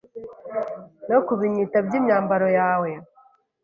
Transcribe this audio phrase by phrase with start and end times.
[1.09, 2.89] No ku binyita by’imyambaro yawe